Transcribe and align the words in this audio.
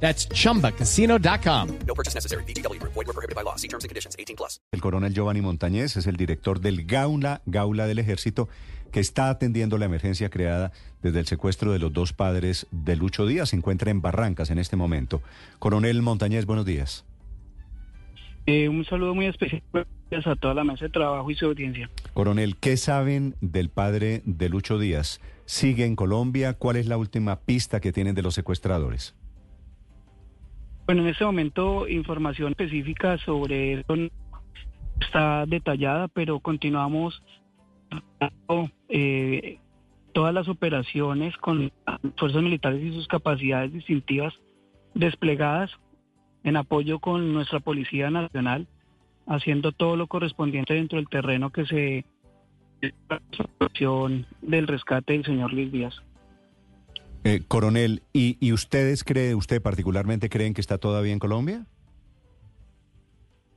That's 0.00 0.28
chumbacasino.com. 0.28 1.68
No 1.86 1.94
purchase 1.94 2.14
necessary. 2.14 2.44
BGW. 2.44 2.80
Void 2.82 2.94
were 2.94 3.12
prohibited 3.12 3.34
by 3.34 3.42
law. 3.42 3.56
See 3.56 3.68
terms 3.68 3.84
and 3.84 3.90
conditions. 3.90 4.16
18 4.18 4.36
plus. 4.36 4.60
El 4.72 4.80
coronel 4.80 5.12
Giovanni 5.12 5.40
Montañez 5.40 5.96
es 5.96 6.06
el 6.06 6.16
director 6.16 6.60
del 6.60 6.86
Gaula, 6.86 7.42
Gaula 7.46 7.86
del 7.86 7.98
Ejército, 7.98 8.48
que 8.92 9.00
está 9.00 9.30
atendiendo 9.30 9.78
la 9.78 9.86
emergencia 9.86 10.30
creada 10.30 10.72
desde 11.02 11.20
el 11.20 11.26
secuestro 11.26 11.72
de 11.72 11.78
los 11.78 11.92
dos 11.92 12.12
padres 12.12 12.66
de 12.70 12.96
Lucho 12.96 13.26
Díaz. 13.26 13.50
Se 13.50 13.56
encuentra 13.56 13.90
en 13.90 14.00
Barrancas 14.00 14.50
en 14.50 14.58
este 14.58 14.76
momento. 14.76 15.22
Coronel 15.58 16.02
Montañez, 16.02 16.46
buenos 16.46 16.64
días. 16.64 17.04
Eh, 18.46 18.68
un 18.68 18.84
saludo 18.84 19.14
muy 19.14 19.26
especial 19.26 19.60
gracias 20.10 20.36
a 20.36 20.36
toda 20.36 20.54
la 20.54 20.64
mesa 20.64 20.84
de 20.84 20.90
trabajo 20.90 21.30
y 21.30 21.34
su 21.34 21.46
audiencia. 21.46 21.90
Coronel, 22.14 22.56
¿qué 22.56 22.76
saben 22.76 23.34
del 23.40 23.70
padre 23.70 24.22
de 24.24 24.48
Lucho 24.48 24.78
Díaz? 24.78 25.20
¿Sigue 25.46 25.84
en 25.84 25.96
Colombia? 25.96 26.54
¿Cuál 26.54 26.76
es 26.76 26.86
la 26.86 26.96
última 26.96 27.40
pista 27.40 27.80
que 27.80 27.92
tienen 27.92 28.14
de 28.14 28.22
los 28.22 28.34
secuestradores? 28.34 29.14
Bueno, 30.86 31.02
en 31.02 31.08
este 31.08 31.24
momento 31.24 31.88
información 31.88 32.52
específica 32.52 33.18
sobre 33.18 33.80
esto 33.80 33.96
no 33.96 34.08
está 35.00 35.44
detallada, 35.46 36.06
pero 36.06 36.38
continuamos 36.38 37.22
eh, 38.88 39.58
todas 40.12 40.32
las 40.32 40.48
operaciones 40.48 41.36
con 41.38 41.72
fuerzas 42.16 42.40
militares 42.40 42.80
y 42.82 42.92
sus 42.92 43.08
capacidades 43.08 43.72
distintivas 43.72 44.32
desplegadas 44.94 45.72
en 46.44 46.56
apoyo 46.56 47.00
con 47.00 47.32
nuestra 47.32 47.58
Policía 47.58 48.08
Nacional, 48.08 48.68
haciendo 49.26 49.72
todo 49.72 49.96
lo 49.96 50.06
correspondiente 50.06 50.74
dentro 50.74 50.98
del 50.98 51.08
terreno 51.08 51.50
que 51.50 51.66
se 51.66 52.04
del 54.40 54.66
rescate 54.68 55.14
del 55.14 55.24
señor 55.24 55.52
Luis 55.52 55.72
Díaz. 55.72 56.00
Eh, 57.26 57.42
coronel, 57.48 58.02
¿y, 58.12 58.36
¿y 58.38 58.52
ustedes 58.52 59.02
cree, 59.02 59.34
usted 59.34 59.60
particularmente 59.60 60.28
creen 60.28 60.54
que 60.54 60.60
está 60.60 60.78
todavía 60.78 61.12
en 61.12 61.18
Colombia? 61.18 61.66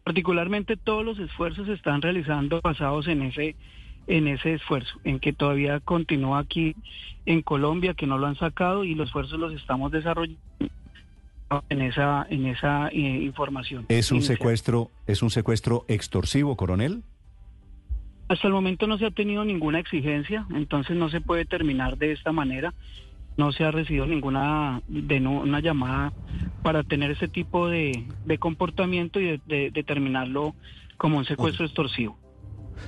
Particularmente 0.04 0.76
todos 0.76 1.06
los 1.06 1.20
esfuerzos 1.20 1.68
se 1.68 1.74
están 1.74 2.02
realizando 2.02 2.62
basados 2.64 3.08
en 3.08 3.22
ese 3.22 3.56
en 4.08 4.28
ese 4.28 4.56
esfuerzo, 4.56 5.00
en 5.04 5.20
que 5.20 5.34
todavía 5.34 5.80
continúa 5.82 6.40
aquí 6.40 6.76
en 7.28 7.44
Colombia, 7.44 7.94
que 7.94 8.08
no 8.08 8.18
lo 8.18 8.26
han 8.26 8.38
sacado 8.38 8.84
y 8.84 8.96
los 8.96 9.10
esfuerzos 9.10 9.40
los 9.40 9.54
estamos 9.54 9.92
desarrollando 9.92 10.40
en 11.70 11.82
esa 11.84 12.26
en 12.28 12.48
esa 12.48 12.88
eh, 12.88 12.98
información. 12.98 13.86
¿Es 13.88 14.12
un 14.12 14.18
inicial. 14.18 14.38
secuestro, 14.38 14.90
es 15.06 15.22
un 15.22 15.30
secuestro 15.30 15.86
extorsivo, 15.88 16.56
coronel? 16.56 17.04
Hasta 18.30 18.48
el 18.48 18.54
momento 18.54 18.88
no 18.88 18.98
se 18.98 19.06
ha 19.06 19.12
tenido 19.12 19.46
ninguna 19.46 19.78
exigencia, 19.78 20.48
entonces 20.56 20.98
no 20.98 21.10
se 21.10 21.22
puede 21.22 21.46
terminar 21.46 22.00
de 22.00 22.14
esta 22.14 22.32
manera. 22.32 22.74
No 23.40 23.54
se 23.54 23.64
ha 23.64 23.72
recibido 23.72 24.06
ninguna 24.06 24.82
de 24.90 25.22
no- 25.22 25.40
una 25.40 25.62
llamada 25.62 26.12
para 26.62 26.84
tener 26.84 27.12
ese 27.12 27.30
tipo 27.30 27.70
de, 27.70 28.04
de 28.26 28.38
comportamiento 28.38 29.18
y 29.22 29.28
de, 29.28 29.42
de- 29.46 29.72
determinarlo 29.72 30.56
como 30.98 31.18
un 31.20 31.24
secuestro 31.24 31.66
extorsivo. 31.66 32.20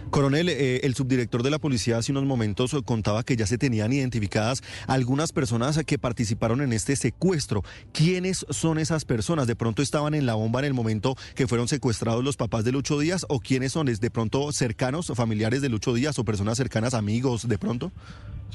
Coronel, 0.09 0.49
eh, 0.49 0.81
el 0.83 0.95
subdirector 0.95 1.43
de 1.43 1.49
la 1.51 1.59
policía 1.59 1.97
hace 1.97 2.11
unos 2.11 2.25
momentos 2.25 2.75
contaba 2.85 3.23
que 3.23 3.35
ya 3.35 3.45
se 3.45 3.57
tenían 3.57 3.93
identificadas 3.93 4.63
algunas 4.87 5.31
personas 5.31 5.79
que 5.85 5.97
participaron 5.97 6.61
en 6.61 6.73
este 6.73 6.95
secuestro. 6.95 7.63
¿Quiénes 7.93 8.45
son 8.49 8.77
esas 8.77 9.05
personas? 9.05 9.47
¿De 9.47 9.55
pronto 9.55 9.81
estaban 9.81 10.13
en 10.13 10.25
la 10.25 10.35
bomba 10.35 10.59
en 10.59 10.65
el 10.65 10.73
momento 10.73 11.15
que 11.35 11.47
fueron 11.47 11.67
secuestrados 11.67 12.23
los 12.23 12.37
papás 12.37 12.63
de 12.65 12.71
Lucho 12.71 12.99
Díaz? 12.99 13.25
¿O 13.29 13.39
quiénes 13.39 13.71
son? 13.73 13.87
¿Es 13.87 14.01
de 14.01 14.11
pronto 14.11 14.51
cercanos, 14.51 15.11
familiares 15.15 15.61
de 15.61 15.69
Lucho 15.69 15.93
Díaz 15.93 16.17
o 16.19 16.25
personas 16.25 16.57
cercanas, 16.57 16.93
amigos 16.93 17.47
de 17.47 17.57
pronto? 17.57 17.91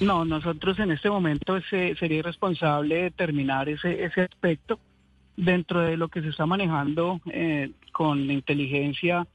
No, 0.01 0.25
nosotros 0.27 0.79
en 0.79 0.91
este 0.91 1.09
momento 1.09 1.59
se- 1.71 1.95
sería 1.97 2.19
irresponsable 2.19 3.05
determinar 3.05 3.69
ese, 3.69 4.05
ese 4.05 4.23
aspecto 4.23 4.79
dentro 5.39 5.81
de 5.81 5.97
lo 5.97 6.09
que 6.09 6.23
se 6.23 6.29
está 6.29 6.47
manejando 6.47 7.21
eh, 7.33 7.71
con 7.93 8.27
la 8.27 8.33
inteligencia 8.35 9.27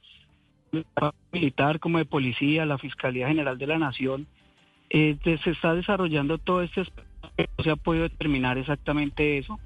militar 1.32 1.80
como 1.80 1.98
de 1.98 2.04
policía, 2.04 2.64
la 2.66 2.78
Fiscalía 2.78 3.28
General 3.28 3.58
de 3.58 3.66
la 3.66 3.78
Nación. 3.78 4.26
eh, 4.90 5.16
se 5.24 5.50
está 5.50 5.74
desarrollando 5.74 6.36
todo 6.38 6.60
este 6.62 6.82
no 7.38 7.64
se 7.64 7.70
ha 7.70 7.76
podido 7.76 8.02
determinar 8.02 8.58
exactamente 8.58 9.38
eso. 9.38 9.58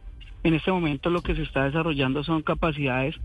En 0.45 0.55
este 0.55 0.71
momento 0.71 1.11
lo 1.11 1.21
que 1.23 1.35
se 1.35 1.43
está 1.43 1.65
desarrollando 1.65 2.23
son 2.23 2.43
capacidades 2.43 3.17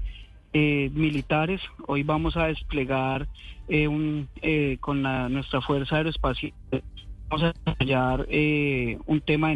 eh, 0.54 0.90
militares. 0.94 1.62
Hoy 1.88 2.02
vamos 2.04 2.36
a 2.38 2.48
desplegar 2.48 3.28
eh, 3.68 3.88
un, 3.88 4.28
eh, 4.42 4.78
con 4.80 5.04
la- 5.04 5.30
nuestra 5.30 5.62
Fuerza 5.62 5.98
Aeroespacial 5.98 6.54
vamos 7.30 7.44
a 7.44 7.54
desarrollar 7.54 8.26
eh, 8.30 8.98
un 9.06 9.22
tema 9.22 9.54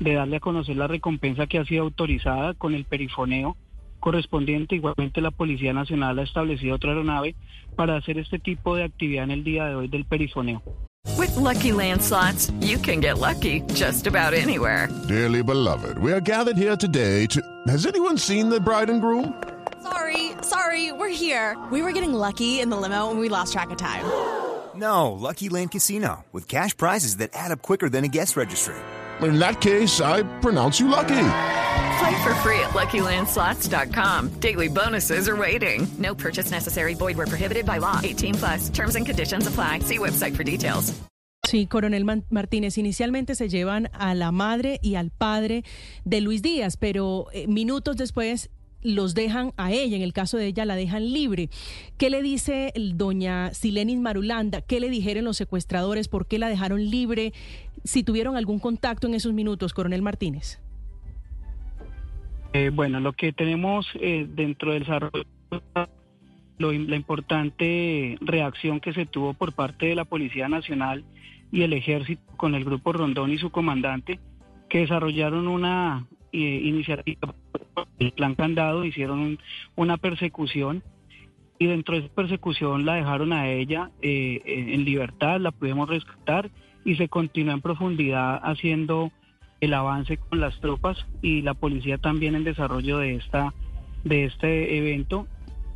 de 0.00 0.14
darle 0.14 0.36
a 0.36 0.40
conocer 0.40 0.76
la 0.76 0.86
recompensa 0.86 1.46
que 1.46 1.58
ha 1.58 1.64
sido 1.64 1.82
autorizada 1.84 2.54
con 2.54 2.74
el 2.74 2.84
perifoneo 2.84 3.56
correspondiente. 4.02 4.74
Igualmente 4.74 5.22
la 5.22 5.30
Policía 5.30 5.72
Nacional 5.72 6.18
ha 6.18 6.22
establecido 6.22 6.74
otra 6.74 6.90
aeronave 6.90 7.34
para 7.76 7.96
hacer 7.96 8.18
este 8.18 8.38
tipo 8.38 8.76
de 8.76 8.84
actividad 8.84 9.24
en 9.24 9.30
el 9.30 9.44
día 9.44 9.64
de 9.64 9.76
hoy 9.76 9.88
del 9.88 10.04
perifoneo. 10.04 10.60
With 11.16 11.34
Lucky 11.36 11.72
Land 11.72 12.02
slots, 12.02 12.52
you 12.60 12.78
can 12.78 13.00
get 13.00 13.18
lucky 13.18 13.62
just 13.74 14.06
about 14.06 14.34
anywhere. 14.34 14.88
Dearly 15.08 15.42
beloved, 15.42 15.98
we 15.98 16.12
are 16.12 16.20
gathered 16.20 16.56
here 16.56 16.76
today 16.76 17.26
to. 17.26 17.40
Has 17.66 17.86
anyone 17.86 18.18
seen 18.18 18.50
the 18.50 18.60
bride 18.60 18.90
and 18.90 19.00
groom? 19.00 19.34
Sorry, 19.82 20.32
sorry, 20.42 20.92
we're 20.92 21.08
here. 21.08 21.56
We 21.70 21.82
were 21.82 21.92
getting 21.92 22.12
lucky 22.12 22.60
in 22.60 22.70
the 22.70 22.76
limo 22.76 23.10
and 23.10 23.20
we 23.20 23.28
lost 23.28 23.52
track 23.52 23.70
of 23.70 23.78
time. 23.78 24.04
No, 24.74 25.12
Lucky 25.12 25.48
Land 25.48 25.70
Casino, 25.72 26.24
with 26.32 26.48
cash 26.48 26.76
prizes 26.76 27.18
that 27.18 27.30
add 27.34 27.52
up 27.52 27.62
quicker 27.62 27.88
than 27.88 28.04
a 28.04 28.08
guest 28.08 28.36
registry. 28.36 28.74
In 29.20 29.38
that 29.38 29.60
case, 29.60 30.00
I 30.00 30.22
pronounce 30.40 30.80
you 30.80 30.88
lucky. 30.88 31.61
Play 32.02 32.24
for 32.24 32.34
free 32.42 32.58
at 32.58 32.70
LuckyLandSlots.com. 32.74 34.40
Daily 34.40 34.68
bonuses 34.68 35.28
are 35.28 35.36
waiting. 35.36 35.86
No 35.98 36.14
purchase 36.14 36.50
necessary. 36.50 36.94
Void 36.94 37.16
where 37.16 37.28
prohibited 37.28 37.64
by 37.64 37.78
law. 37.78 38.00
18 38.02 38.34
plus. 38.34 38.70
Terms 38.70 38.96
and 38.96 39.06
conditions 39.06 39.46
apply. 39.46 39.80
See 39.80 39.98
website 39.98 40.34
for 40.34 40.42
details. 40.42 40.92
Sí, 41.44 41.66
coronel 41.66 42.04
Martínez, 42.30 42.78
inicialmente 42.78 43.34
se 43.34 43.48
llevan 43.48 43.88
a 43.92 44.14
la 44.14 44.32
madre 44.32 44.78
y 44.80 44.94
al 44.94 45.10
padre 45.10 45.64
de 46.04 46.20
Luis 46.20 46.40
Díaz, 46.40 46.76
pero 46.76 47.26
eh, 47.32 47.46
minutos 47.46 47.96
después 47.96 48.48
los 48.80 49.14
dejan 49.14 49.52
a 49.56 49.70
ella, 49.72 49.96
en 49.96 50.02
el 50.02 50.12
caso 50.12 50.38
de 50.38 50.46
ella 50.46 50.64
la 50.64 50.76
dejan 50.76 51.12
libre. 51.12 51.50
¿Qué 51.98 52.10
le 52.10 52.22
dice 52.22 52.72
doña 52.94 53.52
Silenis 53.54 53.98
Marulanda? 53.98 54.60
¿Qué 54.60 54.80
le 54.80 54.88
dijeron 54.88 55.24
los 55.24 55.36
secuestradores? 55.36 56.08
¿Por 56.08 56.26
qué 56.26 56.38
la 56.38 56.48
dejaron 56.48 56.90
libre? 56.90 57.32
Si 57.84 58.02
tuvieron 58.02 58.36
algún 58.36 58.58
contacto 58.58 59.06
en 59.06 59.14
esos 59.14 59.32
minutos, 59.32 59.74
coronel 59.74 60.02
Martínez. 60.02 60.58
Eh, 62.52 62.70
bueno, 62.72 63.00
lo 63.00 63.12
que 63.14 63.32
tenemos 63.32 63.86
eh, 63.94 64.26
dentro 64.28 64.72
del 64.72 64.80
desarrollo, 64.80 65.24
lo- 66.58 66.72
la 66.72 66.96
importante 66.96 68.18
reacción 68.20 68.80
que 68.80 68.92
se 68.92 69.06
tuvo 69.06 69.32
por 69.34 69.54
parte 69.54 69.86
de 69.86 69.94
la 69.94 70.04
Policía 70.04 70.48
Nacional 70.48 71.04
y 71.50 71.62
el 71.62 71.72
Ejército 71.72 72.22
con 72.36 72.54
el 72.54 72.64
Grupo 72.64 72.92
Rondón 72.92 73.30
y 73.32 73.38
su 73.38 73.50
comandante, 73.50 74.18
que 74.68 74.80
desarrollaron 74.80 75.48
una 75.48 76.06
eh, 76.34 76.60
iniciativa, 76.64 77.34
el 77.98 78.12
plan 78.12 78.34
candado, 78.34 78.84
hicieron 78.84 79.18
un- 79.20 79.38
una 79.76 79.96
persecución 79.96 80.82
y 81.58 81.66
dentro 81.66 81.94
de 81.94 82.06
esa 82.06 82.14
persecución 82.14 82.84
la 82.84 82.94
dejaron 82.94 83.32
a 83.32 83.48
ella 83.50 83.90
en 84.00 84.84
libertad, 84.84 85.40
la 85.40 85.52
pudimos 85.52 85.88
rescatar 85.88 86.50
y 86.84 86.96
se 86.96 87.08
continuó 87.08 87.54
en 87.54 87.60
profundidad 87.60 88.40
haciendo 88.42 89.12
el 89.62 89.74
avance 89.74 90.16
con 90.16 90.40
las 90.40 90.58
tropas 90.60 90.98
y 91.22 91.40
la 91.42 91.54
policía 91.54 91.96
también 91.96 92.34
en 92.34 92.42
desarrollo 92.42 92.98
de 92.98 93.14
esta 93.14 93.54
de 94.02 94.24
este 94.24 94.76
evento 94.76 95.28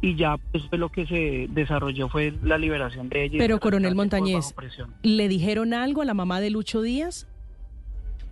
y 0.03 0.17
ya 0.17 0.37
pues 0.37 0.65
lo 0.73 0.91
que 0.91 1.07
se 1.07 1.47
desarrolló 1.51 2.09
fue 2.09 2.35
la 2.43 2.59
liberación 2.59 3.09
de 3.09 3.25
ella. 3.25 3.39
Pero, 3.39 3.55
el 3.55 3.61
coronel 3.61 3.95
Montañez. 3.95 4.55
¿le 5.03 5.29
dijeron 5.29 5.73
algo 5.73 6.03
a 6.03 6.05
la 6.05 6.15
mamá 6.15 6.41
de 6.41 6.51
Lucho 6.51 6.83
Díaz? 6.83 7.29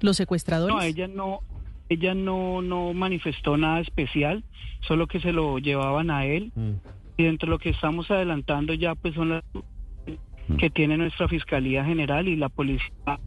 ¿Los 0.01 0.17
secuestradores? 0.17 0.75
No, 0.75 0.83
ella 0.83 1.07
no 1.07 1.41
ella 1.89 2.15
no 2.15 2.61
no 2.61 2.93
manifestó 2.93 3.57
nada 3.57 3.79
especial, 3.79 4.43
solo 4.81 5.07
que 5.07 5.21
se 5.21 5.33
lo 5.33 5.59
llevaban 5.59 6.11
a 6.11 6.27
él 6.27 6.53
y 7.17 7.23
dentro 7.23 7.47
de 7.47 7.51
lo 7.51 7.59
que 7.61 7.71
estamos 7.71 8.11
adelantando 8.11 8.75
ya 8.75 8.97
pues 8.97 9.15
son 9.15 9.29
las 9.29 9.45
que 10.59 10.69
tiene 10.69 10.97
nuestra 10.97 11.29
Fiscalía 11.29 11.85
General 11.85 12.27
y 12.27 12.35
la 12.35 12.49
Policía 12.49 13.21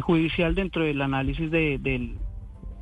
Judicial 0.00 0.54
dentro 0.54 0.84
del 0.84 1.00
análisis 1.02 1.50
de, 1.50 1.78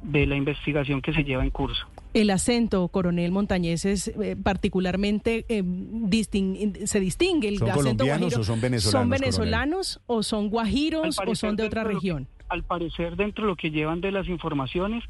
de 0.02 0.26
la 0.26 0.36
investigación 0.36 1.00
que 1.02 1.12
se 1.12 1.24
lleva 1.24 1.42
en 1.44 1.50
curso. 1.50 1.86
El 2.14 2.30
acento, 2.30 2.88
coronel 2.88 3.30
Montañez, 3.30 3.84
es 3.84 4.08
eh, 4.08 4.36
particularmente 4.42 5.44
eh, 5.48 5.62
disting- 5.62 6.86
se 6.86 7.00
distingue. 7.00 7.48
El 7.48 7.58
¿Son 7.58 7.68
acento 7.68 7.82
colombianos 7.82 8.20
guajiro. 8.20 8.40
o 8.40 8.44
son 8.44 8.60
venezolanos, 8.60 8.92
¿Son 8.92 9.00
coronel? 9.02 9.20
venezolanos 9.20 10.00
o 10.06 10.22
son 10.22 10.48
guajiros 10.48 11.18
o 11.26 11.34
son 11.34 11.56
de 11.56 11.64
otra 11.64 11.82
de 11.84 11.88
lo 11.88 11.94
región? 11.94 12.26
al 12.48 12.62
parecer, 12.62 13.16
dentro 13.16 13.44
de 13.44 13.48
lo 13.50 13.56
que 13.56 13.70
llevan 13.72 14.00
de 14.00 14.12
las 14.12 14.28
informaciones, 14.28 15.02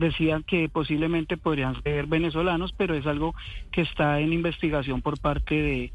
decían 0.00 0.42
que 0.42 0.68
posiblemente 0.68 1.36
podrían 1.36 1.80
ser 1.82 2.06
venezolanos, 2.06 2.72
pero 2.76 2.94
es 2.96 3.06
algo 3.06 3.34
que 3.70 3.82
está 3.82 4.18
en 4.20 4.32
investigación 4.32 5.00
por 5.00 5.18
parte 5.20 5.54
de, 5.54 5.92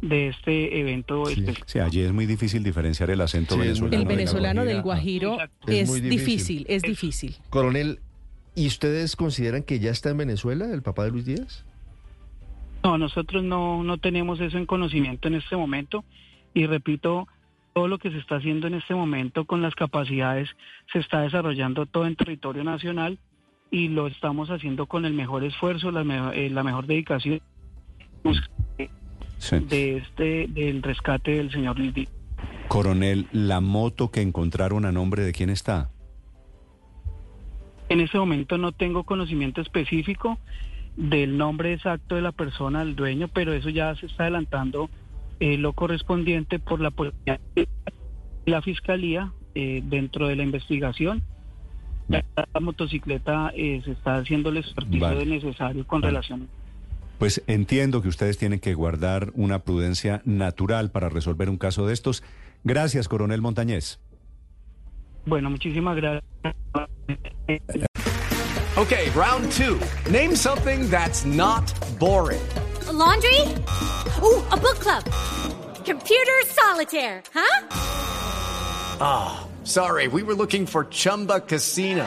de 0.00 0.28
este 0.28 0.78
evento 0.80 1.28
específico. 1.28 1.66
Sí, 1.66 1.78
allí 1.80 2.00
es 2.02 2.12
muy 2.12 2.26
difícil 2.26 2.62
diferenciar 2.62 3.10
el 3.10 3.20
acento 3.20 3.54
Sí, 3.54 3.60
venezolano. 3.60 3.96
El 3.96 4.04
de 4.08 4.14
venezolano 4.14 4.64
del 4.64 4.82
guajiro 4.82 5.32
Exacto. 5.34 5.68
Es 5.72 5.92
difícil, 5.94 6.10
difícil. 6.10 6.66
es 6.68 6.82
difícil. 6.82 7.36
Coronel, 7.50 7.98
¿y 8.54 8.66
ustedes 8.68 9.16
consideran 9.16 9.62
que 9.64 9.80
ya 9.80 9.90
está 9.90 10.10
en 10.10 10.18
Venezuela 10.18 10.66
el 10.72 10.82
papá 10.82 11.04
de 11.04 11.10
Luis 11.10 11.24
Díaz? 11.24 11.64
No, 12.84 12.96
nosotros 12.96 13.42
no, 13.42 13.82
no 13.82 13.98
tenemos 13.98 14.40
eso 14.40 14.56
en 14.56 14.66
conocimiento 14.66 15.26
en 15.28 15.34
este 15.34 15.56
momento 15.56 16.04
y 16.54 16.66
repito, 16.66 17.26
todo 17.74 17.88
lo 17.88 17.98
que 17.98 18.10
se 18.10 18.18
está 18.18 18.36
haciendo 18.36 18.66
en 18.68 18.74
este 18.74 18.94
momento 18.94 19.44
con 19.46 19.62
las 19.62 19.74
capacidades 19.74 20.48
se 20.92 21.00
está 21.00 21.20
desarrollando 21.22 21.86
todo 21.86 22.06
en 22.06 22.14
territorio 22.16 22.62
nacional 22.64 23.18
y 23.70 23.88
lo 23.88 24.06
estamos 24.06 24.48
haciendo 24.50 24.86
con 24.86 25.04
el 25.04 25.12
mejor 25.12 25.42
esfuerzo, 25.44 25.90
la, 25.90 26.04
me- 26.04 26.46
eh, 26.46 26.50
la 26.50 26.62
mejor 26.62 26.86
dedicación 26.86 27.40
Sí. 29.38 29.58
de 29.60 29.98
este 29.98 30.46
del 30.48 30.82
rescate 30.82 31.32
del 31.32 31.50
señor 31.50 31.78
Luis 31.78 31.94
Díaz. 31.94 32.10
Coronel, 32.68 33.26
la 33.32 33.60
moto 33.60 34.10
que 34.10 34.20
encontraron 34.20 34.84
a 34.84 34.92
nombre 34.92 35.22
de 35.22 35.32
quién 35.32 35.48
está. 35.50 35.90
En 37.88 38.00
este 38.00 38.18
momento 38.18 38.58
no 38.58 38.72
tengo 38.72 39.04
conocimiento 39.04 39.60
específico 39.62 40.38
del 40.96 41.38
nombre 41.38 41.72
exacto 41.72 42.16
de 42.16 42.22
la 42.22 42.32
persona, 42.32 42.80
del 42.84 42.96
dueño, 42.96 43.28
pero 43.28 43.52
eso 43.54 43.70
ya 43.70 43.94
se 43.94 44.06
está 44.06 44.24
adelantando 44.24 44.90
eh, 45.40 45.56
lo 45.56 45.72
correspondiente 45.72 46.58
por 46.58 46.80
la 46.80 46.90
policía 46.90 47.40
y 47.54 47.66
la 48.50 48.60
fiscalía 48.60 49.32
eh, 49.54 49.80
dentro 49.84 50.28
de 50.28 50.36
la 50.36 50.42
investigación. 50.42 51.22
La 52.08 52.24
motocicleta 52.60 53.52
eh, 53.54 53.82
se 53.84 53.92
está 53.92 54.16
haciendo 54.16 54.48
el 54.48 54.56
experticio 54.58 55.00
Vale. 55.08 55.26
necesario 55.26 55.86
con 55.86 56.00
Vale. 56.00 56.10
relación. 56.12 56.48
Pues 57.18 57.42
entiendo 57.46 58.00
que 58.00 58.08
ustedes 58.08 58.38
tienen 58.38 58.60
que 58.60 58.74
guardar 58.74 59.32
una 59.34 59.60
prudencia 59.60 60.22
natural 60.24 60.90
para 60.90 61.08
resolver 61.08 61.50
un 61.50 61.58
caso 61.58 61.86
de 61.86 61.94
estos. 61.94 62.22
Gracias, 62.64 63.08
coronel 63.08 63.40
Montañez. 63.40 63.98
Bueno, 65.26 65.50
muchísimas 65.50 65.96
gracias. 65.96 66.24
Okay, 68.76 69.10
round 69.10 69.50
two. 69.52 69.78
Name 70.10 70.36
something 70.36 70.88
that's 70.88 71.24
not 71.24 71.64
boring. 71.98 72.40
laundry? 72.92 73.40
Ooh, 74.22 74.42
a 74.50 74.56
book 74.56 74.78
club. 74.78 75.04
Computer 75.84 76.32
solitaire, 76.46 77.22
huh? 77.34 77.66
Ah, 79.00 79.46
sorry, 79.64 80.08
we 80.08 80.22
were 80.22 80.34
looking 80.34 80.66
for 80.66 80.84
Chumba 80.84 81.40
Casino. 81.40 82.06